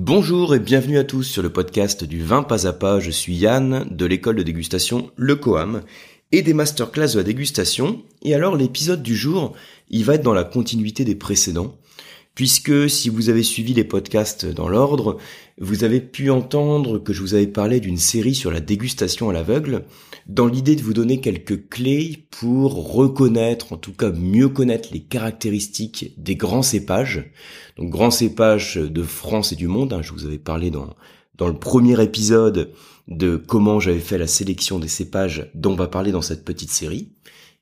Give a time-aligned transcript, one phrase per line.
[0.00, 3.00] Bonjour et bienvenue à tous sur le podcast du vin pas à pas.
[3.00, 5.82] Je suis Yann de l'école de dégustation Le Coam
[6.30, 8.00] et des masterclass de la dégustation.
[8.22, 9.56] Et alors l'épisode du jour,
[9.90, 11.74] il va être dans la continuité des précédents
[12.38, 15.16] puisque si vous avez suivi les podcasts dans l'ordre,
[15.60, 19.32] vous avez pu entendre que je vous avais parlé d'une série sur la dégustation à
[19.32, 19.86] l'aveugle,
[20.28, 25.00] dans l'idée de vous donner quelques clés pour reconnaître, en tout cas mieux connaître les
[25.00, 27.28] caractéristiques des grands cépages.
[27.76, 30.94] Donc grands cépages de France et du monde, hein, je vous avais parlé dans,
[31.34, 32.70] dans le premier épisode
[33.08, 36.70] de comment j'avais fait la sélection des cépages dont on va parler dans cette petite
[36.70, 37.10] série.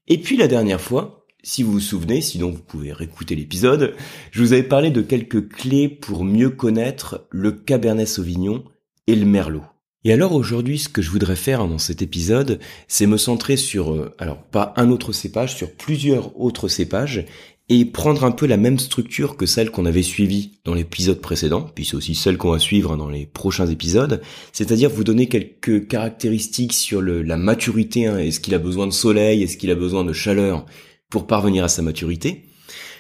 [0.07, 3.95] Et puis la dernière fois, si vous vous souvenez, sinon vous pouvez réécouter l'épisode,
[4.33, 8.65] je vous avais parlé de quelques clés pour mieux connaître le Cabernet Sauvignon
[9.07, 9.63] et le Merlot.
[10.03, 13.93] Et alors aujourd'hui, ce que je voudrais faire dans cet épisode, c'est me centrer sur,
[13.93, 17.25] euh, alors pas un autre cépage, sur plusieurs autres cépages,
[17.69, 21.71] et prendre un peu la même structure que celle qu'on avait suivie dans l'épisode précédent,
[21.75, 24.21] puis c'est aussi celle qu'on va suivre dans les prochains épisodes,
[24.53, 29.45] c'est-à-dire vous donner quelques caractéristiques sur la maturité, hein, est-ce qu'il a besoin de soleil,
[29.45, 30.67] est-ce qu'il a besoin de chaleur,
[31.11, 32.45] pour parvenir à sa maturité.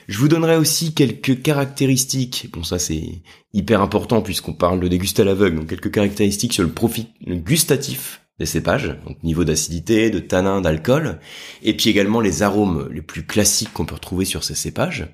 [0.08, 5.22] Je vous donnerai aussi quelques caractéristiques, bon ça c'est hyper important puisqu'on parle de déguster
[5.22, 10.20] à l'aveugle, donc quelques caractéristiques sur le profit gustatif des cépages, donc niveau d'acidité, de
[10.20, 11.18] tanin, d'alcool,
[11.62, 15.08] et puis également les arômes les plus classiques qu'on peut retrouver sur ces cépages.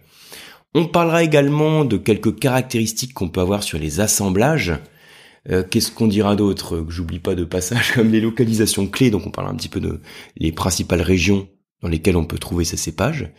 [0.74, 4.72] On parlera également de quelques caractéristiques qu'on peut avoir sur les assemblages.
[5.50, 6.80] Euh, qu'est-ce qu'on dira d'autre?
[6.80, 9.80] Que j'oublie pas de passage comme les localisations clés, donc on parlera un petit peu
[9.80, 10.00] de
[10.36, 11.48] les principales régions
[11.82, 13.30] dans lesquels on peut trouver ces cépages.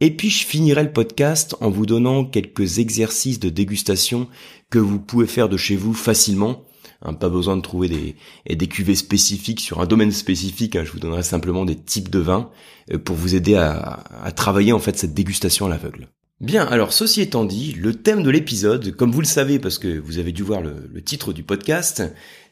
[0.00, 4.28] Et puis je finirai le podcast en vous donnant quelques exercices de dégustation
[4.70, 6.64] que vous pouvez faire de chez vous facilement.
[7.02, 8.16] Hein, pas besoin de trouver des,
[8.54, 10.74] des cuvées spécifiques sur un domaine spécifique.
[10.74, 10.84] Hein.
[10.84, 12.50] je vous donnerai simplement des types de vins
[12.92, 14.02] euh, pour vous aider à,
[14.34, 16.08] travailler en fait cette dégustation à l'aveugle.
[16.40, 19.98] Bien, alors ceci étant dit, le thème de l'épisode, comme vous le savez parce que
[19.98, 22.02] vous avez dû voir le, le titre du podcast,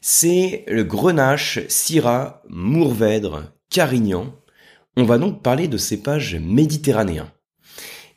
[0.01, 4.33] c'est le Grenache, Syrah, Mourvèdre, Carignan
[4.95, 7.31] on va donc parler de cépages méditerranéens.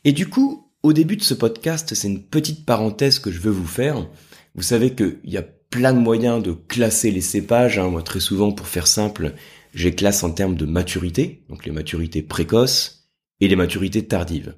[0.04, 3.50] Et du coup, au début de ce podcast, c'est une petite parenthèse que je veux
[3.50, 4.08] vous faire.
[4.54, 7.78] Vous savez qu'il y a plein de moyens de classer les cépages.
[7.78, 7.88] Hein.
[7.88, 9.34] Moi, très souvent, pour faire simple,
[9.74, 13.10] j'ai classe en termes de maturité, donc les maturités précoces
[13.40, 14.54] et les maturités tardives.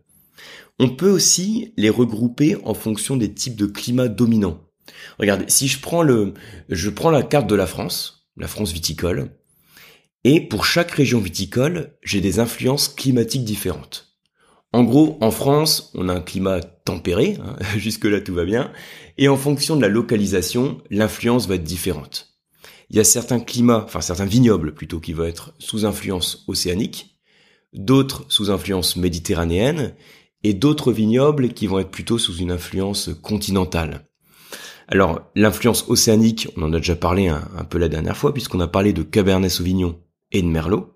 [0.78, 4.60] On peut aussi les regrouper en fonction des types de climats dominants.
[5.18, 6.34] Regardez, si je prends le,
[6.68, 9.30] je prends la carte de la France, la France viticole,
[10.30, 14.14] et pour chaque région viticole, j'ai des influences climatiques différentes.
[14.74, 18.70] En gros, en France, on a un climat tempéré, hein, jusque-là tout va bien,
[19.16, 22.36] et en fonction de la localisation, l'influence va être différente.
[22.90, 27.18] Il y a certains climats, enfin certains vignobles plutôt, qui vont être sous influence océanique,
[27.72, 29.94] d'autres sous influence méditerranéenne,
[30.44, 34.06] et d'autres vignobles qui vont être plutôt sous une influence continentale.
[34.88, 38.60] Alors, l'influence océanique, on en a déjà parlé un, un peu la dernière fois, puisqu'on
[38.60, 39.98] a parlé de Cabernet Sauvignon
[40.32, 40.94] et de Merlot.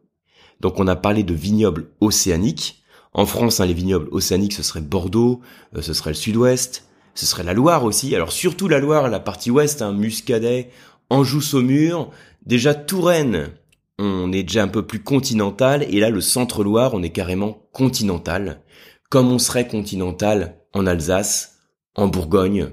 [0.61, 2.83] Donc on a parlé de vignobles océaniques.
[3.15, 5.41] En France, hein, les vignobles océaniques, ce serait Bordeaux,
[5.77, 8.15] euh, ce serait le sud-ouest, ce serait la Loire aussi.
[8.15, 10.71] Alors surtout la Loire, la partie ouest, hein, Muscadet,
[11.11, 12.11] Anjou-Saumur,
[12.47, 13.51] déjà Touraine,
[13.99, 18.63] on est déjà un peu plus continental, et là le centre-Loire, on est carrément continental,
[19.11, 21.59] comme on serait continental en Alsace,
[21.95, 22.71] en Bourgogne,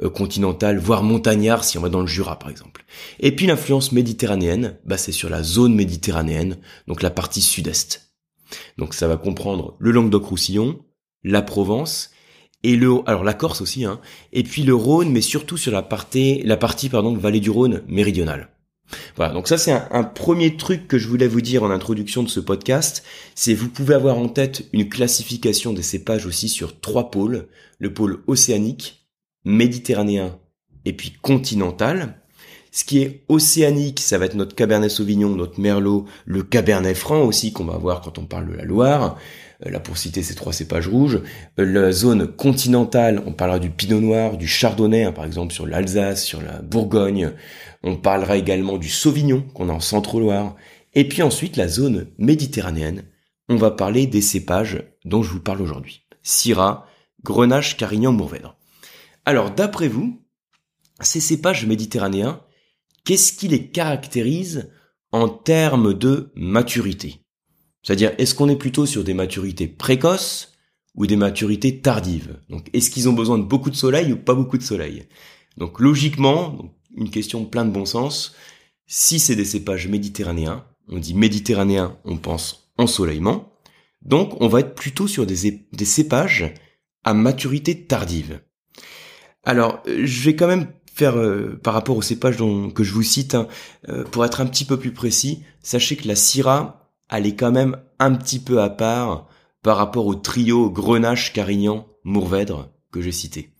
[0.00, 2.84] euh, continentale, voire montagnard si on va dans le Jura par exemple.
[3.20, 8.12] Et puis l'influence méditerranéenne, bah c'est sur la zone méditerranéenne, donc la partie sud-est.
[8.78, 10.80] Donc ça va comprendre le Languedoc-Roussillon,
[11.24, 12.10] la Provence
[12.62, 14.00] et le alors la Corse aussi hein,
[14.32, 17.82] et puis le Rhône mais surtout sur la partie la partie pardon vallée du Rhône
[17.86, 18.48] méridionale.
[19.16, 22.22] Voilà, donc ça c'est un, un, premier truc que je voulais vous dire en introduction
[22.22, 23.04] de ce podcast,
[23.34, 27.48] c'est vous pouvez avoir en tête une classification des cépages aussi sur trois pôles,
[27.78, 29.01] le pôle océanique,
[29.44, 30.38] méditerranéen
[30.84, 32.18] et puis continental.
[32.70, 37.22] Ce qui est océanique, ça va être notre Cabernet Sauvignon, notre Merlot, le Cabernet Franc
[37.22, 39.18] aussi qu'on va voir quand on parle de la Loire.
[39.66, 41.20] Euh, là, pour citer ces trois cépages rouges.
[41.58, 45.66] Euh, la zone continentale, on parlera du Pinot Noir, du Chardonnay, hein, par exemple sur
[45.66, 47.32] l'Alsace, sur la Bourgogne.
[47.82, 50.56] On parlera également du Sauvignon qu'on a en Centre-Loire.
[50.94, 53.04] Et puis ensuite, la zone méditerranéenne.
[53.48, 56.06] On va parler des cépages dont je vous parle aujourd'hui.
[56.22, 56.86] Syrah,
[57.24, 58.56] Grenache, Carignan, Mourvèdre.
[59.24, 60.20] Alors, d'après vous,
[61.00, 62.42] ces cépages méditerranéens,
[63.04, 64.70] qu'est-ce qui les caractérise
[65.12, 67.24] en termes de maturité?
[67.82, 70.52] C'est-à-dire, est-ce qu'on est plutôt sur des maturités précoces
[70.94, 72.38] ou des maturités tardives?
[72.48, 75.08] Donc, est-ce qu'ils ont besoin de beaucoup de soleil ou pas beaucoup de soleil?
[75.56, 78.34] Donc, logiquement, une question plein de bon sens,
[78.86, 83.52] si c'est des cépages méditerranéens, on dit méditerranéen, on pense ensoleillement,
[84.02, 86.52] donc on va être plutôt sur des, des cépages
[87.04, 88.40] à maturité tardive.
[89.44, 93.02] Alors, je vais quand même faire euh, par rapport aux cépages dont, que je vous
[93.02, 93.48] cite, hein,
[93.88, 97.52] euh, pour être un petit peu plus précis, sachez que la Syrah, elle est quand
[97.52, 99.26] même un petit peu à part
[99.62, 103.51] par rapport au trio Grenache, Carignan, Mourvèdre que j'ai cité.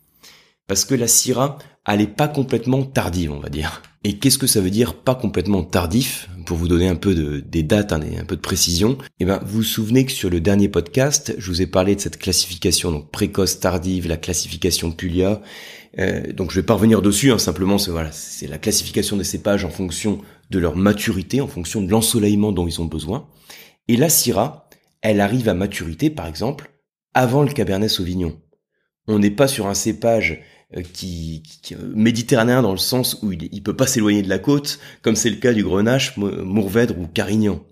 [0.73, 3.83] Parce que la Syrah, elle est pas complètement tardive, on va dire.
[4.05, 7.41] Et qu'est-ce que ça veut dire pas complètement tardif Pour vous donner un peu de,
[7.41, 8.97] des dates, hein, un peu de précision?
[9.21, 12.01] Eh ben, vous vous souvenez que sur le dernier podcast, je vous ai parlé de
[12.01, 15.43] cette classification donc précoce, tardive, la classification Puglia.
[15.99, 19.67] Euh, donc je vais pas revenir dessus, hein, simplement c'est c'est la classification des cépages
[19.67, 23.29] en fonction de leur maturité, en fonction de l'ensoleillement dont ils ont besoin.
[23.89, 24.71] Et la Syrah,
[25.03, 26.71] elle arrive à maturité, par exemple,
[27.13, 28.39] avant le Cabernet Sauvignon.
[29.09, 30.41] On n'est pas sur un cépage
[30.93, 34.79] qui, qui, méditerranéen dans le sens où il, il peut pas s'éloigner de la côte,
[35.03, 37.63] comme c'est le cas du Grenache, Mourvèdre ou Carignan.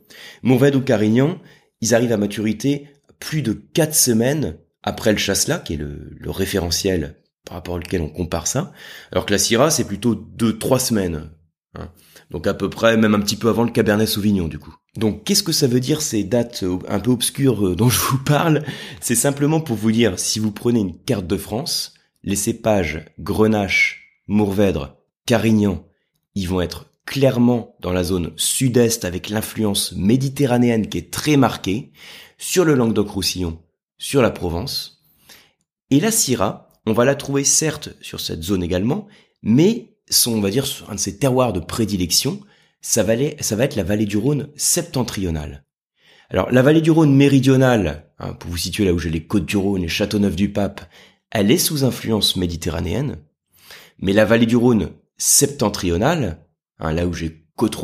[0.43, 1.39] Mourvèdre ou Carignan,
[1.81, 2.89] ils arrivent à maturité
[3.19, 8.01] plus de quatre semaines après le chasselas, qui est le, le, référentiel par rapport auquel
[8.01, 8.73] on compare ça,
[9.13, 11.31] alors que la Syrah, c'est plutôt deux, trois semaines.
[11.75, 11.91] Hein.
[12.31, 14.75] Donc à peu près, même un petit peu avant le Cabernet Sauvignon, du coup.
[14.97, 18.19] Donc qu'est-ce que ça veut dire ces dates un peu obscures euh, dont je vous
[18.19, 18.65] parle?
[19.01, 24.23] C'est simplement pour vous dire, si vous prenez une carte de France, les cépages Grenache,
[24.27, 24.97] Mourvèdre,
[25.27, 25.85] Carignan,
[26.35, 31.93] ils vont être clairement dans la zone sud-est avec l'influence méditerranéenne qui est très marquée
[32.39, 33.59] sur le Languedoc-Roussillon,
[33.99, 35.03] sur la Provence.
[35.91, 39.09] Et la Syrah, on va la trouver certes sur cette zone également,
[39.43, 42.41] mais son, on va dire, un de ses terroirs de prédilection,
[42.81, 45.65] ça va, être la vallée du Rhône septentrionale.
[46.31, 49.47] Alors la vallée du Rhône méridionale, hein, pour vous situer là où j'ai les côtes
[49.47, 50.89] du Rhône et Châteauneuf-du-Pape,
[51.31, 53.19] elle est sous influence méditerranéenne,
[53.99, 56.45] mais la vallée du Rhône septentrionale,
[56.79, 57.77] hein, là où j'ai côte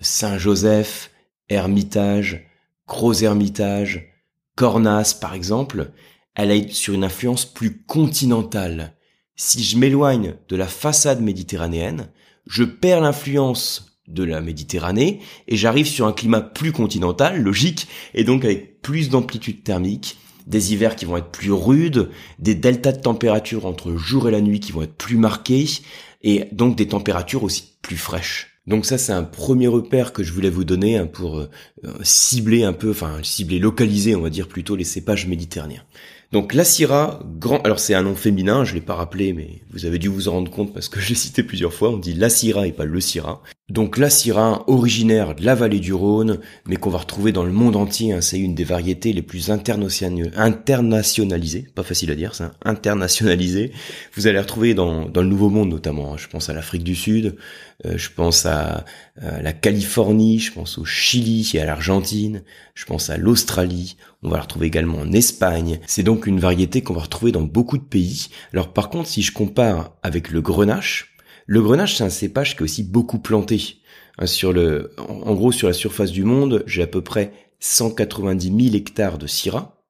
[0.00, 1.10] Saint-Joseph,
[1.48, 2.46] Hermitage,
[2.86, 4.12] Gros-Hermitage,
[4.56, 5.92] Cornas par exemple,
[6.34, 8.96] elle est sur une influence plus continentale.
[9.36, 12.08] Si je m'éloigne de la façade méditerranéenne,
[12.46, 18.24] je perds l'influence de la Méditerranée et j'arrive sur un climat plus continental, logique, et
[18.24, 20.18] donc avec plus d'amplitude thermique,
[20.50, 24.40] des hivers qui vont être plus rudes, des deltas de température entre jour et la
[24.40, 25.66] nuit qui vont être plus marqués,
[26.22, 28.58] et donc des températures aussi plus fraîches.
[28.66, 31.48] Donc ça c'est un premier repère que je voulais vous donner hein, pour euh,
[32.02, 35.84] cibler un peu, enfin cibler, localiser on va dire plutôt les cépages méditerranéens.
[36.32, 39.84] Donc la Syrah, grand, alors c'est un nom féminin, je l'ai pas rappelé, mais vous
[39.84, 41.90] avez dû vous en rendre compte parce que j'ai cité plusieurs fois.
[41.90, 43.42] On dit la Syrah et pas le Syrah.
[43.70, 47.52] Donc la Syrah, originaire de la vallée du Rhône, mais qu'on va retrouver dans le
[47.52, 48.12] monde entier.
[48.12, 53.70] Hein, c'est une des variétés les plus internationalisées, pas facile à dire ça, internationalisées.
[54.14, 56.14] Vous allez retrouver dans, dans le Nouveau Monde notamment.
[56.14, 56.16] Hein.
[56.18, 57.36] je pense à l'Afrique du Sud,
[57.86, 58.84] euh, je pense à,
[59.22, 62.42] à la Californie, je pense au Chili et à l'Argentine,
[62.74, 63.96] je pense à l'Australie.
[64.22, 65.78] On va la retrouver également en Espagne.
[65.86, 68.28] C'est donc une variété qu'on va retrouver dans beaucoup de pays.
[68.52, 71.09] Alors par contre, si je compare avec le grenache,
[71.50, 73.78] le grenache c'est un cépage qui est aussi beaucoup planté.
[74.18, 78.66] Hein, sur le, en gros, sur la surface du monde, j'ai à peu près 190
[78.70, 79.82] 000 hectares de syrah.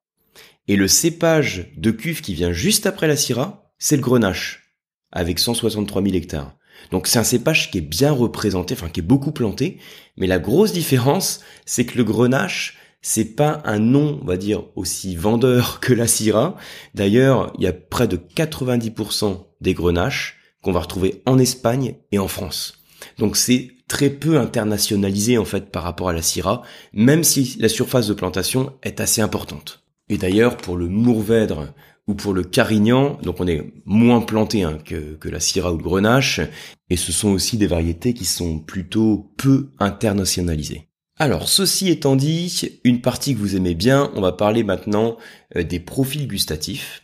[0.67, 4.73] Et le cépage de cuve qui vient juste après la syrah, c'est le grenache,
[5.11, 6.57] avec 163 000 hectares.
[6.89, 9.77] Donc c'est un cépage qui est bien représenté, enfin qui est beaucoup planté,
[10.17, 14.63] mais la grosse différence, c'est que le grenache, c'est pas un nom, on va dire,
[14.75, 16.55] aussi vendeur que la Syrah.
[16.95, 22.19] D'ailleurs, il y a près de 90% des grenaches qu'on va retrouver en Espagne et
[22.19, 22.79] en France.
[23.17, 26.61] Donc c'est très peu internationalisé en fait par rapport à la Syrah,
[26.93, 29.83] même si la surface de plantation est assez importante.
[30.09, 31.73] Et d'ailleurs, pour le Mourvèdre
[32.07, 35.77] ou pour le Carignan, donc on est moins planté hein, que, que la Syrah ou
[35.77, 36.41] le Grenache,
[36.89, 40.87] et ce sont aussi des variétés qui sont plutôt peu internationalisées.
[41.17, 45.17] Alors, ceci étant dit, une partie que vous aimez bien, on va parler maintenant
[45.55, 47.00] euh, des profils gustatifs.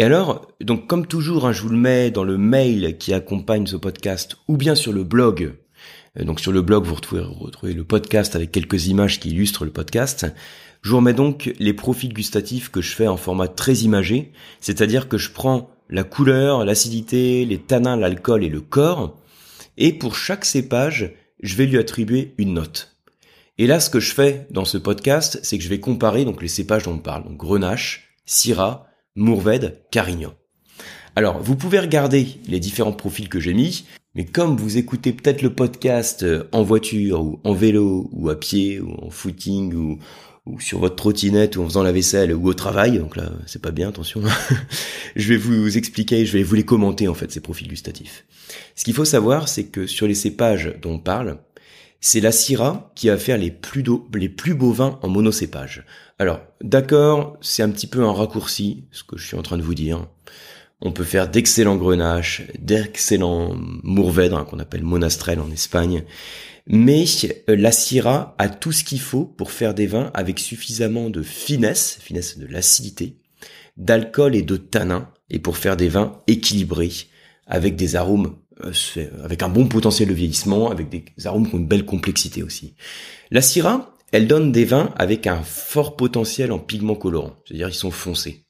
[0.00, 3.66] Et alors, donc comme toujours, hein, je vous le mets dans le mail qui accompagne
[3.66, 5.52] ce podcast, ou bien sur le blog.
[6.18, 9.70] Euh, donc sur le blog, vous retrouvez, le podcast avec quelques images qui illustrent le
[9.70, 10.26] podcast.
[10.80, 15.06] Je vous remets donc les profils gustatifs que je fais en format très imagé, c'est-à-dire
[15.06, 19.20] que je prends la couleur, l'acidité, les tanins, l'alcool et le corps,
[19.76, 22.96] et pour chaque cépage, je vais lui attribuer une note.
[23.58, 26.40] Et là, ce que je fais dans ce podcast, c'est que je vais comparer donc
[26.40, 30.34] les cépages dont on parle, donc Grenache, Syrah, Mourvèdre, Carignan.
[31.16, 35.42] Alors, vous pouvez regarder les différents profils que j'ai mis, mais comme vous écoutez peut-être
[35.42, 39.98] le podcast euh, en voiture ou en vélo ou à pied ou en footing ou,
[40.46, 43.60] ou sur votre trottinette ou en faisant la vaisselle ou au travail, donc là c'est
[43.60, 44.22] pas bien, attention.
[45.16, 48.24] je vais vous expliquer, je vais vous les commenter en fait ces profils gustatifs.
[48.76, 51.38] Ce qu'il faut savoir, c'est que sur les cépages dont on parle,
[52.00, 53.82] c'est la Syrah qui va faire les plus,
[54.54, 55.84] beaux vins en monocépage.
[56.18, 59.62] Alors, d'accord, c'est un petit peu un raccourci, ce que je suis en train de
[59.62, 60.06] vous dire.
[60.80, 66.04] On peut faire d'excellents grenaches, d'excellents mourvèdres hein, qu'on appelle monastrel en Espagne.
[66.66, 67.04] Mais
[67.48, 71.22] euh, la Syrah a tout ce qu'il faut pour faire des vins avec suffisamment de
[71.22, 73.18] finesse, finesse de l'acidité,
[73.76, 76.92] d'alcool et de tanin, et pour faire des vins équilibrés,
[77.46, 78.36] avec des arômes,
[79.24, 82.74] avec un bon potentiel de vieillissement, avec des arômes qui ont une belle complexité aussi.
[83.30, 87.74] La Syrah, elle donne des vins avec un fort potentiel en pigments colorants, c'est-à-dire ils
[87.74, 88.44] sont foncés.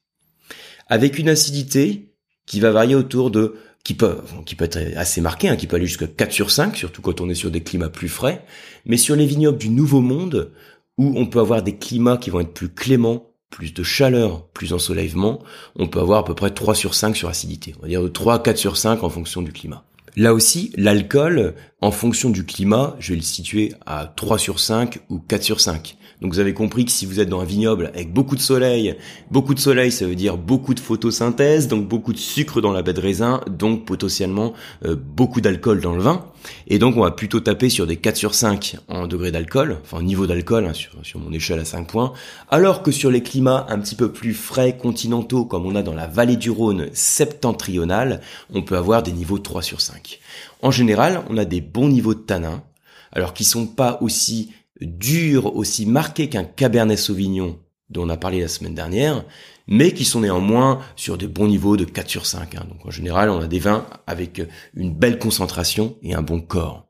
[0.87, 2.13] Avec une acidité
[2.45, 5.75] qui va varier autour de qui peut, qui peut être assez marqué, hein, qui peut
[5.75, 8.45] aller jusqu'à 4 sur 5, surtout quand on est sur des climats plus frais,
[8.85, 10.51] mais sur les vignobles du Nouveau Monde,
[10.97, 14.69] où on peut avoir des climats qui vont être plus cléments, plus de chaleur, plus
[14.69, 15.39] d'ensoleillement,
[15.75, 17.75] on peut avoir à peu près 3 sur 5 sur acidité.
[17.79, 19.83] On va dire de 3 à 4 sur 5 en fonction du climat.
[20.15, 24.99] Là aussi, l'alcool, en fonction du climat, je vais le situer à 3 sur 5
[25.09, 25.97] ou 4 sur 5.
[26.21, 28.95] Donc vous avez compris que si vous êtes dans un vignoble avec beaucoup de soleil,
[29.31, 32.83] beaucoup de soleil ça veut dire beaucoup de photosynthèse, donc beaucoup de sucre dans la
[32.83, 34.53] baie de raisin, donc potentiellement
[34.85, 36.25] euh, beaucoup d'alcool dans le vin.
[36.67, 39.97] Et donc on va plutôt taper sur des 4 sur 5 en degré d'alcool, enfin
[39.97, 42.13] en niveau d'alcool hein, sur, mon échelle à 5 points,
[42.49, 45.95] alors que sur les climats un petit peu plus frais, continentaux, comme on a dans
[45.95, 48.21] la vallée du Rhône septentrionale,
[48.53, 50.19] on peut avoir des niveaux 3 sur 5.
[50.61, 52.63] En général, on a des bons niveaux de tanin,
[53.11, 54.51] alors qui sont pas aussi
[54.81, 57.59] dur, aussi marqué qu'un Cabernet Sauvignon
[57.91, 59.25] dont on a parlé la semaine dernière,
[59.67, 62.55] mais qui sont néanmoins sur des bons niveaux de 4 sur 5.
[62.55, 62.65] Hein.
[62.69, 64.41] Donc en général, on a des vins avec
[64.73, 66.87] une belle concentration et un bon corps.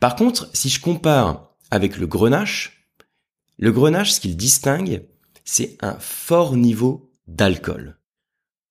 [0.00, 2.88] Par contre, si je compare avec le grenache,
[3.58, 5.04] le grenache, ce qu'il distingue,
[5.44, 7.98] c'est un fort niveau d'alcool.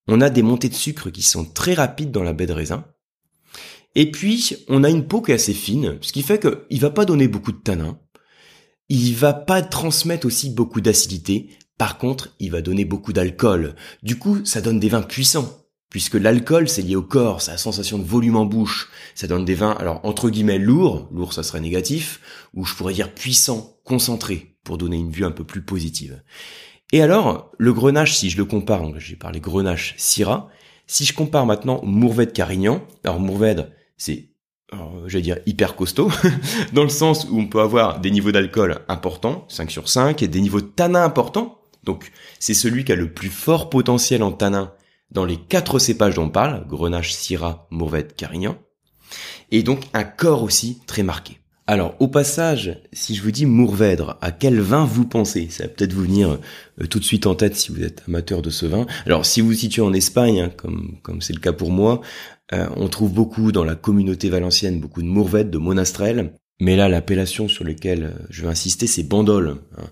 [0.07, 2.85] On a des montées de sucre qui sont très rapides dans la baie de raisin.
[3.93, 6.89] Et puis, on a une peau qui est assez fine, ce qui fait qu'il va
[6.89, 7.99] pas donner beaucoup de tanin
[8.91, 11.49] il va pas transmettre aussi beaucoup d'acidité.
[11.77, 13.75] Par contre, il va donner beaucoup d'alcool.
[14.03, 15.49] Du coup, ça donne des vins puissants.
[15.89, 18.89] Puisque l'alcool, c'est lié au corps, c'est la sensation de volume en bouche.
[19.15, 21.07] Ça donne des vins, alors, entre guillemets, lourds.
[21.13, 22.19] Lourd, ça serait négatif.
[22.53, 26.21] Ou je pourrais dire puissant, concentré, pour donner une vue un peu plus positive.
[26.91, 30.49] Et alors, le grenache, si je le compare, j'ai parlé grenache Syrah,
[30.85, 34.30] si je compare maintenant Mourvèdre Carignan, alors Mourvèdre, c'est
[35.07, 36.11] j'allais dire hyper costaud,
[36.73, 40.27] dans le sens où on peut avoir des niveaux d'alcool importants, 5 sur 5, et
[40.27, 41.59] des niveaux de tanin importants.
[41.83, 44.73] Donc c'est celui qui a le plus fort potentiel en tanin
[45.09, 48.57] dans les quatre cépages dont on parle, Grenache, Syrah, Mourvèdre, Carignan.
[49.51, 51.37] Et donc un corps aussi très marqué.
[51.67, 55.47] Alors, au passage, si je vous dis Mourvèdre, à quel vin vous pensez?
[55.49, 56.37] Ça va peut-être vous venir
[56.81, 58.85] euh, tout de suite en tête si vous êtes amateur de ce vin.
[59.05, 62.01] Alors, si vous vous situez en Espagne, hein, comme comme c'est le cas pour moi,
[62.53, 66.33] euh, on trouve beaucoup dans la communauté valencienne beaucoup de Mourvèdre, de Monastrel.
[66.59, 69.61] Mais là, l'appellation sur laquelle euh, je vais insister, c'est Bandol.
[69.77, 69.85] Hein.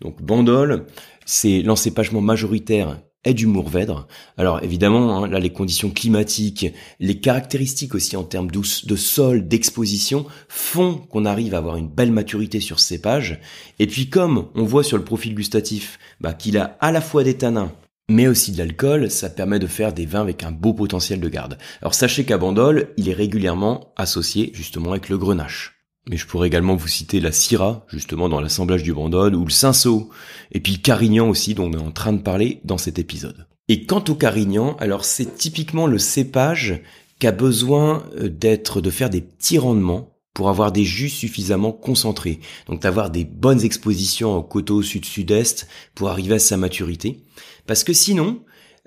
[0.00, 0.86] Donc Bandol,
[1.24, 4.08] c'est l'encépagement majoritaire est du Mourvèdre.
[4.36, 6.66] Alors évidemment, hein, là les conditions climatiques,
[6.98, 12.10] les caractéristiques aussi en termes de sol, d'exposition, font qu'on arrive à avoir une belle
[12.10, 13.40] maturité sur ce cépage.
[13.78, 17.22] Et puis comme on voit sur le profil gustatif bah, qu'il a à la fois
[17.22, 17.72] des tanins,
[18.12, 21.28] mais aussi de l'alcool, ça permet de faire des vins avec un beau potentiel de
[21.28, 21.58] garde.
[21.80, 25.78] Alors sachez qu'à Bandol, il est régulièrement associé justement avec le grenache.
[26.08, 29.50] Mais je pourrais également vous citer la Syrah, justement dans l'assemblage du Bandol, ou le
[29.50, 30.10] Cinsault,
[30.50, 33.46] et puis Carignan aussi, dont on est en train de parler dans cet épisode.
[33.68, 36.82] Et quant au Carignan, alors c'est typiquement le cépage
[37.20, 41.72] qui a besoin euh, d'être, de faire des petits rendements pour avoir des jus suffisamment
[41.72, 42.40] concentrés.
[42.66, 47.22] Donc d'avoir des bonnes expositions au coteau sud-sud-est pour arriver à sa maturité.
[47.66, 48.40] Parce que sinon,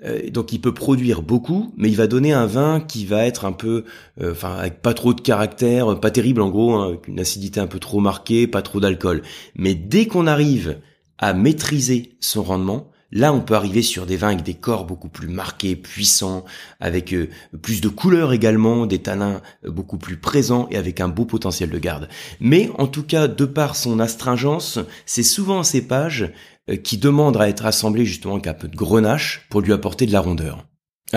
[0.04, 3.44] euh, donc il peut produire beaucoup, mais il va donner un vin qui va être
[3.44, 3.84] un peu,
[4.20, 7.60] euh, enfin avec pas trop de caractère, pas terrible en gros, hein, avec une acidité
[7.60, 9.22] un peu trop marquée, pas trop d'alcool.
[9.54, 10.80] Mais dès qu'on arrive
[11.18, 15.08] à maîtriser son rendement, Là, on peut arriver sur des vins avec des corps beaucoup
[15.08, 16.44] plus marqués, puissants,
[16.80, 17.28] avec euh,
[17.62, 21.78] plus de couleurs également, des tanins beaucoup plus présents et avec un beau potentiel de
[21.78, 22.08] garde.
[22.40, 26.32] Mais en tout cas, de par son astringence, c'est souvent un cépage
[26.68, 30.06] euh, qui demande à être assemblé justement avec un peu de grenache pour lui apporter
[30.06, 30.64] de la rondeur.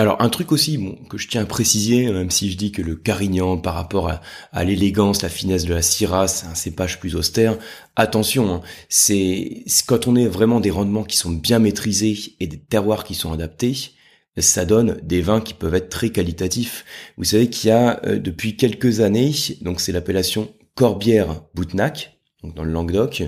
[0.00, 2.80] Alors un truc aussi bon, que je tiens à préciser, même si je dis que
[2.80, 4.10] le Carignan par rapport
[4.50, 7.58] à, l'élégance, la finesse de la Syrah, c'est un cépage plus austère,
[7.96, 12.58] attention, hein, c'est quand on est vraiment des rendements qui sont bien maîtrisés et des
[12.58, 13.90] terroirs qui sont adaptés,
[14.38, 16.86] ça donne des vins qui peuvent être très qualitatifs.
[17.18, 22.54] Vous savez qu'il y a euh, depuis quelques années, donc c'est l'appellation Corbière Boutnac, donc
[22.54, 23.24] dans le Languedoc,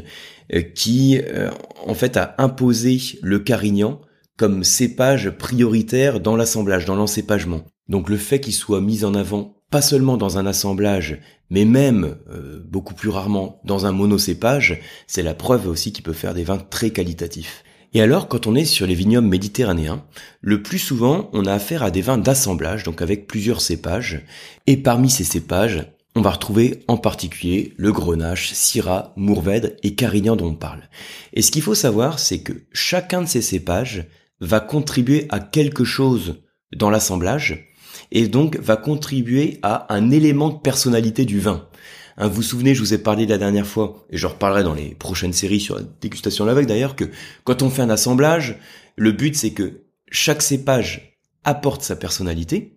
[0.54, 1.50] euh, qui euh,
[1.86, 4.00] en fait a imposé le Carignan
[4.42, 7.62] comme cépage prioritaire dans l'assemblage, dans l'encépagement.
[7.88, 12.16] Donc le fait qu'il soit mis en avant pas seulement dans un assemblage, mais même
[12.28, 16.42] euh, beaucoup plus rarement dans un monocépage, c'est la preuve aussi qu'il peut faire des
[16.42, 17.62] vins très qualitatifs.
[17.94, 20.04] Et alors, quand on est sur les vignobles méditerranéens,
[20.40, 24.26] le plus souvent, on a affaire à des vins d'assemblage, donc avec plusieurs cépages.
[24.66, 30.34] Et parmi ces cépages, on va retrouver en particulier le Grenache, Syrah, Mourvèdre et Carignan
[30.34, 30.88] dont on parle.
[31.32, 34.08] Et ce qu'il faut savoir, c'est que chacun de ces cépages
[34.42, 36.42] va contribuer à quelque chose
[36.76, 37.70] dans l'assemblage,
[38.10, 41.68] et donc va contribuer à un élément de personnalité du vin.
[42.16, 44.74] Hein, vous vous souvenez, je vous ai parlé la dernière fois, et je reparlerai dans
[44.74, 47.04] les prochaines séries sur la dégustation de l'aveugle d'ailleurs, que
[47.44, 48.58] quand on fait un assemblage,
[48.96, 52.76] le but c'est que chaque cépage apporte sa personnalité,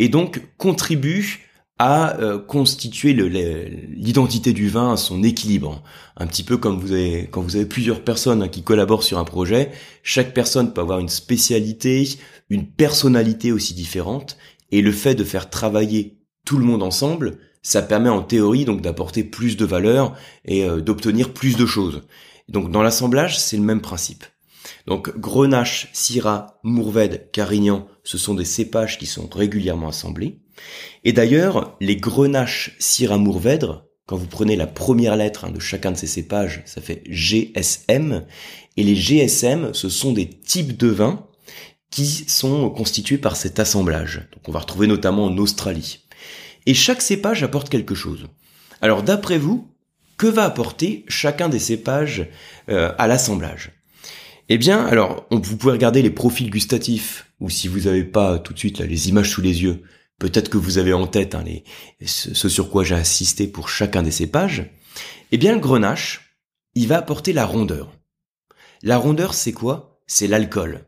[0.00, 1.46] et donc contribue
[1.86, 5.82] à euh, constituer l'identité du vin, son équilibre.
[6.16, 9.18] Un petit peu comme vous avez, quand vous avez plusieurs personnes hein, qui collaborent sur
[9.18, 9.70] un projet,
[10.02, 12.08] chaque personne peut avoir une spécialité,
[12.48, 14.38] une personnalité aussi différente,
[14.70, 18.80] et le fait de faire travailler tout le monde ensemble, ça permet en théorie donc
[18.80, 22.00] d'apporter plus de valeur et euh, d'obtenir plus de choses.
[22.48, 24.24] Donc dans l'assemblage, c'est le même principe.
[24.86, 30.40] Donc Grenache, Syrah, Mourvèdre, Carignan, ce sont des cépages qui sont régulièrement assemblés.
[31.04, 35.92] Et d'ailleurs, les Grenache, Syrah, Mourvèdre, quand vous prenez la première lettre hein, de chacun
[35.92, 38.26] de ces cépages, ça fait GSM.
[38.76, 41.26] Et les GSM, ce sont des types de vins
[41.90, 44.28] qui sont constitués par cet assemblage.
[44.32, 46.00] Donc on va retrouver notamment en Australie.
[46.66, 48.26] Et chaque cépage apporte quelque chose.
[48.80, 49.68] Alors d'après vous,
[50.16, 52.28] que va apporter chacun des cépages
[52.68, 53.72] euh, à l'assemblage?
[54.48, 58.52] Eh bien, alors vous pouvez regarder les profils gustatifs, ou si vous n'avez pas tout
[58.52, 59.82] de suite les images sous les yeux,
[60.18, 61.64] peut-être que vous avez en tête hein, les,
[62.06, 64.70] ce, sur quoi j'ai assisté pour chacun des cépages.
[65.32, 66.38] Eh bien, le grenache,
[66.74, 67.92] il va apporter la rondeur.
[68.82, 70.00] La rondeur, c'est quoi?
[70.06, 70.86] C'est l'alcool.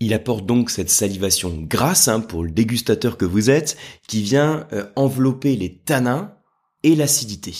[0.00, 4.66] Il apporte donc cette salivation grasse hein, pour le dégustateur que vous êtes, qui vient
[4.72, 6.34] euh, envelopper les tanins
[6.82, 7.54] et l'acidité.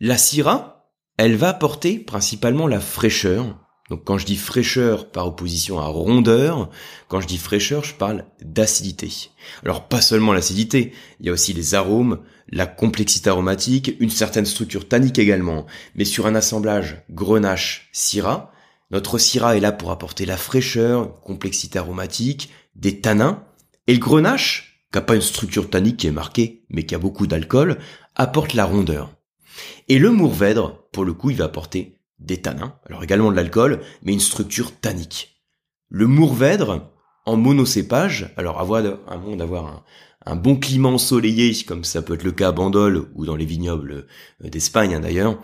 [0.00, 3.65] La syrah, elle va apporter principalement la fraîcheur.
[3.90, 6.70] Donc quand je dis fraîcheur par opposition à rondeur,
[7.08, 9.30] quand je dis fraîcheur, je parle d'acidité.
[9.62, 14.46] Alors pas seulement l'acidité, il y a aussi les arômes, la complexité aromatique, une certaine
[14.46, 15.66] structure tannique également.
[15.94, 18.52] Mais sur un assemblage grenache-syrah,
[18.90, 23.44] notre syrah est là pour apporter la fraîcheur, complexité aromatique, des tanins.
[23.86, 26.98] Et le grenache, qui n'a pas une structure tannique qui est marquée, mais qui a
[26.98, 27.78] beaucoup d'alcool,
[28.14, 29.12] apporte la rondeur.
[29.88, 33.80] Et le mourvèdre, pour le coup, il va apporter des tanins, alors également de l'alcool,
[34.02, 35.42] mais une structure tannique.
[35.88, 36.92] Le mourvèdre,
[37.26, 39.84] en monocépage, alors avoir un monde d'avoir un,
[40.24, 43.44] un, bon climat ensoleillé, comme ça peut être le cas à Bandol ou dans les
[43.44, 44.06] vignobles
[44.44, 45.38] euh, d'Espagne hein, d'ailleurs,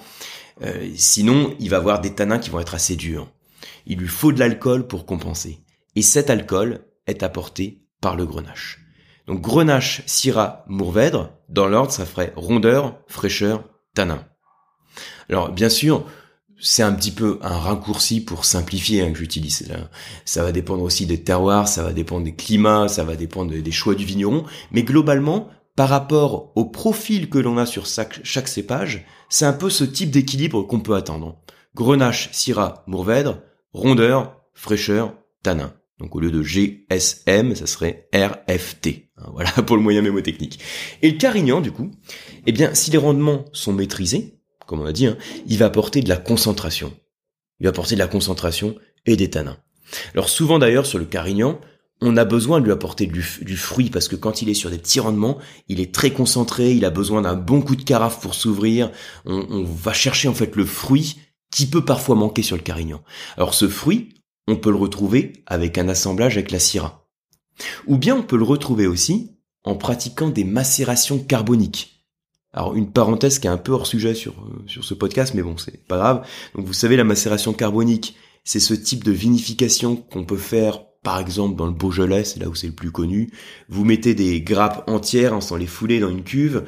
[0.62, 3.28] euh, sinon, il va avoir des tanins qui vont être assez durs.
[3.86, 5.58] Il lui faut de l'alcool pour compenser.
[5.96, 8.80] Et cet alcool est apporté par le grenache.
[9.26, 14.24] Donc grenache, syrah, mourvèdre, dans l'ordre, ça ferait rondeur, fraîcheur, tanin.
[15.28, 16.06] Alors bien sûr,
[16.62, 19.68] c'est un petit peu un raccourci pour simplifier hein, que j'utilise.
[20.24, 23.72] Ça va dépendre aussi des terroirs, ça va dépendre des climats, ça va dépendre des
[23.72, 29.04] choix du vigneron, mais globalement, par rapport au profil que l'on a sur chaque, cépage,
[29.28, 31.40] c'est un peu ce type d'équilibre qu'on peut attendre.
[31.74, 33.40] Grenache, Syrah, Mourvèdre,
[33.72, 35.74] rondeur, fraîcheur, tanin.
[35.98, 39.08] Donc au lieu de GSM, ça serait RFT.
[39.16, 40.60] Hein, voilà pour le moyen mémotechnique.
[41.00, 41.90] Et le Carignan, du coup,
[42.46, 44.41] eh bien, si les rendements sont maîtrisés,
[44.72, 46.94] comme on a dit, hein, il va apporter de la concentration.
[47.60, 49.58] Il va apporter de la concentration et des tanins.
[50.14, 51.60] Alors souvent d'ailleurs sur le Carignan,
[52.00, 54.78] on a besoin de lui apporter du, fruit parce que quand il est sur des
[54.78, 55.36] petits rendements,
[55.68, 58.90] il est très concentré, il a besoin d'un bon coup de carafe pour s'ouvrir.
[59.26, 61.20] On, va chercher en fait le fruit
[61.54, 63.02] qui peut parfois manquer sur le carignan.
[63.36, 64.14] Alors ce fruit,
[64.48, 67.06] on peut le retrouver avec un assemblage avec la syrah.
[67.86, 69.32] Ou bien on peut le retrouver aussi
[69.64, 72.01] en pratiquant des macérations carboniques.
[72.52, 75.42] Alors une parenthèse qui est un peu hors sujet sur, euh, sur ce podcast, mais
[75.42, 76.26] bon, c'est pas grave.
[76.54, 81.18] Donc vous savez, la macération carbonique, c'est ce type de vinification qu'on peut faire par
[81.18, 83.32] exemple dans le Beaujolais, c'est là où c'est le plus connu,
[83.68, 86.64] vous mettez des grappes entières hein, sans les fouler dans une cuve.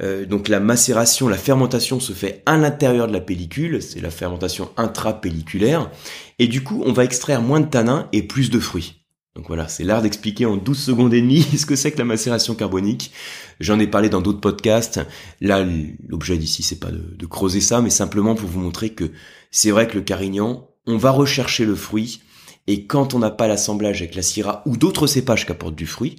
[0.00, 4.10] Euh, donc la macération, la fermentation se fait à l'intérieur de la pellicule, c'est la
[4.10, 5.90] fermentation intrapelliculaire,
[6.38, 9.05] et du coup on va extraire moins de tanins et plus de fruits.
[9.36, 12.04] Donc voilà, c'est l'art d'expliquer en 12 secondes et demie ce que c'est que la
[12.04, 13.12] macération carbonique.
[13.60, 15.00] J'en ai parlé dans d'autres podcasts.
[15.42, 15.64] Là,
[16.08, 19.12] l'objet d'ici, c'est pas de, de creuser ça, mais simplement pour vous montrer que
[19.50, 22.22] c'est vrai que le carignan, on va rechercher le fruit,
[22.66, 25.86] et quand on n'a pas l'assemblage avec la syrah ou d'autres cépages qui apportent du
[25.86, 26.16] fruit,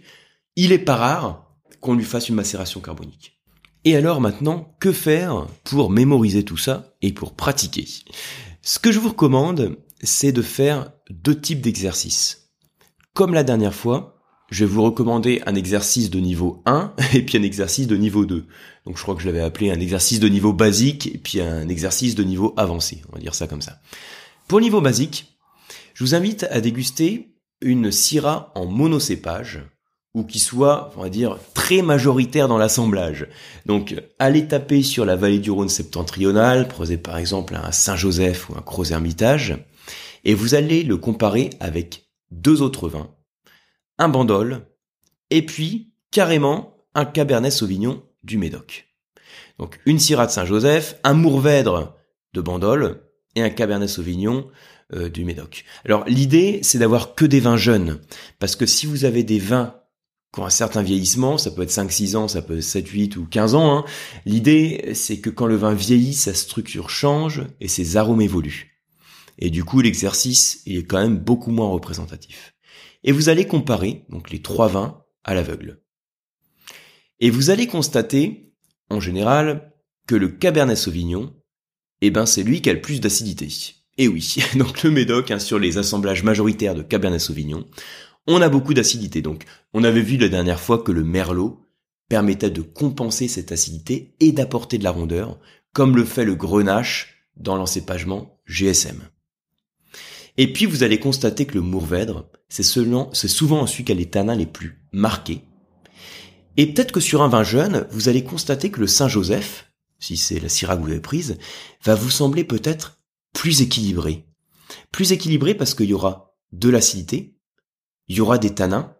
[0.55, 3.39] il est pas rare qu'on lui fasse une macération carbonique.
[3.83, 7.87] Et alors maintenant, que faire pour mémoriser tout ça et pour pratiquer?
[8.61, 12.46] Ce que je vous recommande, c'est de faire deux types d'exercices.
[13.17, 14.15] Comme la dernière fois,
[14.51, 18.27] je vais vous recommander un exercice de niveau 1 et puis un exercice de niveau
[18.27, 18.45] 2.
[18.85, 21.67] Donc je crois que je l'avais appelé un exercice de niveau basique et puis un
[21.67, 23.79] exercice de niveau avancé, on va dire ça comme ça.
[24.47, 25.35] Pour le niveau basique,
[25.95, 29.63] Je vous invite à déguster une Syrah en monocépage
[30.13, 33.27] ou qui soit, on va dire, très majoritaire dans l'assemblage.
[33.65, 38.57] Donc, allez taper sur la vallée du Rhône septentrionale, prenez par exemple un Saint-Joseph ou
[38.59, 39.57] un Gros-Hermitage,
[40.23, 43.11] et vous allez le comparer avec deux autres vins,
[43.97, 44.67] un Bandol,
[45.29, 48.87] et puis, carrément, un Cabernet Sauvignon du Médoc.
[49.59, 51.95] Donc, une Syrah de Saint-Joseph, un Mourvèdre
[52.33, 53.01] de Bandol,
[53.37, 54.47] et un Cabernet Sauvignon
[54.93, 55.63] euh, du Médoc.
[55.85, 57.99] Alors l'idée, c'est d'avoir que des vins jeunes,
[58.39, 59.75] parce que si vous avez des vins
[60.33, 63.17] qui ont un certain vieillissement, ça peut être 5-6 ans, ça peut être 7, 8
[63.17, 63.85] ou 15 ans, hein,
[64.25, 68.76] l'idée, c'est que quand le vin vieillit, sa structure change et ses arômes évoluent.
[69.37, 72.55] Et du coup, l'exercice, est quand même beaucoup moins représentatif.
[73.03, 75.81] Et vous allez comparer donc les trois vins à l'aveugle.
[77.19, 78.53] Et vous allez constater,
[78.89, 79.73] en général,
[80.07, 81.35] que le Cabernet Sauvignon,
[82.01, 83.47] eh ben, c'est lui qui a le plus d'acidité.
[83.97, 87.65] Et oui, donc le Médoc, hein, sur les assemblages majoritaires de Cabernet Sauvignon,
[88.27, 89.21] on a beaucoup d'acidité.
[89.21, 91.65] Donc, on avait vu la dernière fois que le Merlot
[92.09, 95.39] permettait de compenser cette acidité et d'apporter de la rondeur,
[95.73, 99.01] comme le fait le Grenache dans l'encépagement GSM.
[100.37, 103.11] Et puis, vous allez constater que le Mourvèdre, c'est souvent
[103.65, 105.43] celui qui a les tanins les plus marqués.
[106.57, 110.39] Et peut-être que sur un vin jeune, vous allez constater que le Saint-Joseph, si c'est
[110.39, 111.37] la Syrah que vous avez prise,
[111.83, 112.99] va vous sembler peut-être
[113.33, 114.25] plus équilibré.
[114.91, 117.37] Plus équilibré parce qu'il y aura de l'acidité,
[118.07, 118.95] il y aura des tanins,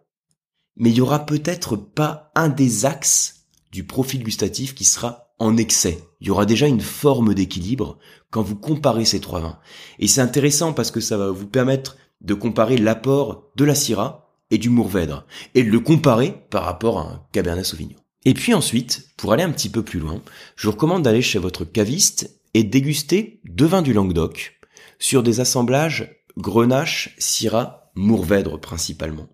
[0.76, 5.56] mais il y aura peut-être pas un des axes du profil gustatif qui sera en
[5.56, 5.98] excès.
[6.20, 7.98] Il y aura déjà une forme d'équilibre
[8.30, 9.58] quand vous comparez ces trois vins.
[9.98, 14.30] Et c'est intéressant parce que ça va vous permettre de comparer l'apport de la Syrah
[14.50, 17.96] et du Mourvèdre et de le comparer par rapport à un Cabernet Sauvignon.
[18.24, 20.20] Et puis ensuite, pour aller un petit peu plus loin,
[20.56, 24.58] je vous recommande d'aller chez votre caviste et déguster deux vins du Languedoc
[24.98, 29.28] sur des assemblages Grenache, Syrah, Mourvèdre principalement.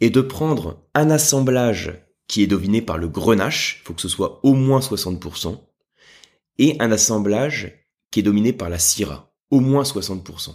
[0.00, 4.08] Et de prendre un assemblage qui est dominé par le Grenache, il faut que ce
[4.08, 5.56] soit au moins 60%,
[6.58, 10.50] et un assemblage qui est dominé par la Syrah, au moins 60%.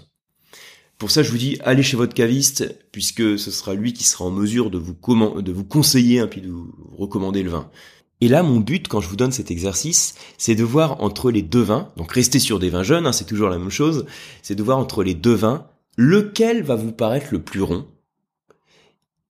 [0.98, 4.26] Pour ça, je vous dis, allez chez votre caviste, puisque ce sera lui qui sera
[4.26, 7.72] en mesure de vous, conseiller, hein, puis de vous recommander le vin.
[8.20, 11.44] Et là, mon but, quand je vous donne cet exercice, c'est de voir entre les
[11.44, 14.06] deux vins, donc restez sur des vins jeunes, hein, c'est toujours la même chose,
[14.42, 15.66] c'est de voir entre les deux vins,
[15.96, 17.88] lequel va vous paraître le plus rond,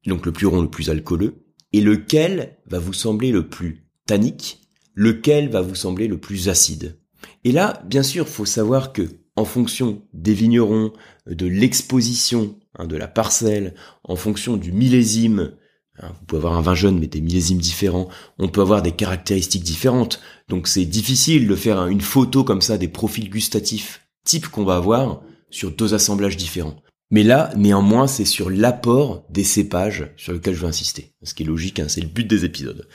[0.08, 4.62] donc le plus rond, le plus alcooleux, et lequel va vous sembler le plus tannique,
[4.96, 6.98] lequel va vous sembler le plus acide?
[7.44, 10.92] Et là, bien sûr, faut savoir que en fonction des vignerons,
[11.26, 15.54] de l'exposition hein, de la parcelle, en fonction du millésime,
[16.00, 18.92] hein, vous pouvez avoir un vin jeune mais des millésimes différents, on peut avoir des
[18.92, 20.20] caractéristiques différentes.
[20.50, 24.76] Donc c'est difficile de faire une photo comme ça des profils gustatifs type qu'on va
[24.76, 26.76] avoir sur deux assemblages différents.
[27.12, 31.12] Mais là, néanmoins, c'est sur l'apport des cépages sur lequel je veux insister.
[31.24, 32.88] Ce qui est logique, hein, c'est le but des épisodes.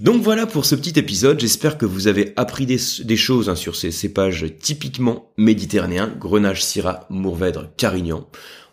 [0.00, 3.76] Donc voilà pour ce petit épisode, j'espère que vous avez appris des, choses hein, sur
[3.76, 8.26] ces cépages typiquement méditerranéens, Grenache, Syrah, Mourvèdre, Carignan.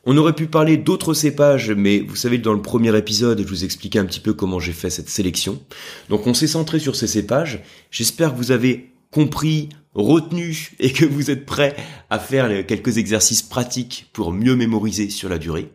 [0.05, 3.65] On aurait pu parler d'autres cépages, mais vous savez, dans le premier épisode, je vous
[3.65, 5.61] expliquais un petit peu comment j'ai fait cette sélection.
[6.09, 7.61] Donc on s'est centré sur ces cépages.
[7.91, 11.75] J'espère que vous avez compris, retenu et que vous êtes prêts
[12.09, 15.71] à faire quelques exercices pratiques pour mieux mémoriser sur la durée.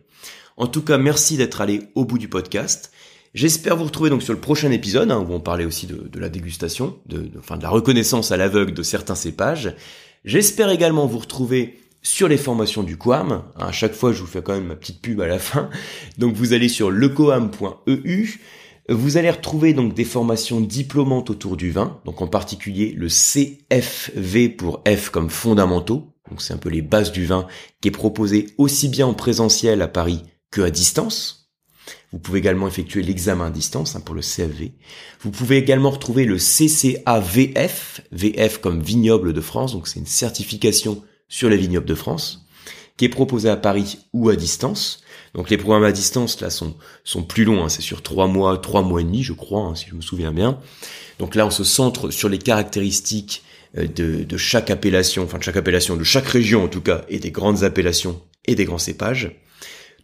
[0.57, 2.91] En tout cas, merci d'être allé au bout du podcast.
[3.33, 6.29] J'espère vous retrouver donc sur le prochain épisode hein, où on parlait aussi de, la
[6.29, 9.75] dégustation, de, de la reconnaissance à l'aveugle de certains cépages.
[10.23, 13.43] J'espère également vous retrouver sur les formations du Coam.
[13.59, 15.69] À chaque fois, je vous fais quand même ma petite pub à la fin.
[16.17, 18.39] Donc vous allez sur lecoam.eu.
[18.87, 24.49] Vous allez retrouver donc des formations diplômantes autour du vin, donc en particulier le CFV
[24.49, 26.13] pour F comme fondamentaux.
[26.29, 27.47] Donc c'est un peu les bases du vin
[27.81, 30.21] qui est proposé aussi bien en présentiel à Paris
[30.51, 31.49] que à distance.
[32.11, 34.73] Vous pouvez également effectuer l'examen à distance hein, pour le CFV.
[35.21, 41.03] Vous pouvez également retrouver le CCAVF, VF comme vignoble de France, donc c'est une certification
[41.27, 42.47] sur les vignobles de France,
[42.97, 45.03] qui est proposée à Paris ou à distance.
[45.35, 48.57] Donc les programmes à distance là sont sont plus longs, hein, c'est sur trois mois,
[48.57, 50.59] trois mois et demi, je crois, hein, si je me souviens bien.
[51.19, 53.43] Donc là, on se centre sur les caractéristiques
[53.77, 57.03] euh, de, de chaque appellation, enfin de chaque appellation, de chaque région en tout cas,
[57.09, 59.35] et des grandes appellations et des grands cépages.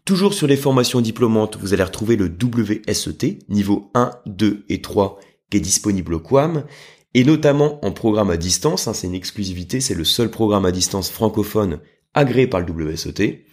[0.04, 5.20] Toujours sur les formations diplômantes, vous allez retrouver le WSET, niveau 1, 2 et 3,
[5.50, 6.66] qui est disponible au QAM,
[7.14, 10.72] et notamment en programme à distance, hein, c'est une exclusivité, c'est le seul programme à
[10.72, 11.80] distance francophone
[12.14, 13.46] agréé par le WSET.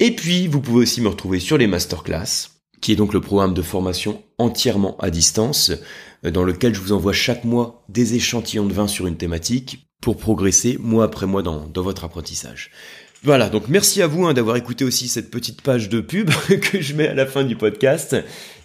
[0.00, 3.54] Et puis, vous pouvez aussi me retrouver sur les masterclass, qui est donc le programme
[3.54, 5.72] de formation entièrement à distance,
[6.24, 9.88] euh, dans lequel je vous envoie chaque mois des échantillons de vin sur une thématique
[10.00, 12.70] pour progresser mois après mois dans, votre apprentissage.
[13.24, 16.30] Voilà, donc merci à vous hein, d'avoir écouté aussi cette petite page de pub
[16.62, 18.16] que je mets à la fin du podcast.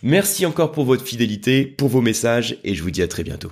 [0.03, 3.51] Merci encore pour votre fidélité, pour vos messages, et je vous dis à très bientôt.